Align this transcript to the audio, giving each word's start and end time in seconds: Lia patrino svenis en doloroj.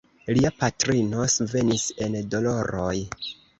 Lia 0.37 0.49
patrino 0.63 1.27
svenis 1.35 1.85
en 2.07 2.19
doloroj. 2.33 2.97